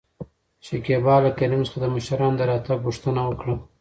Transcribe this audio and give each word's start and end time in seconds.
شکيبا 0.65 1.15
له 1.25 1.31
کريم 1.37 1.61
څخه 1.67 1.77
د 1.81 1.85
مشرانو 1.95 2.37
د 2.39 2.41
راتګ 2.49 2.77
پوښتنه 2.85 3.21
وکړه. 3.25 3.55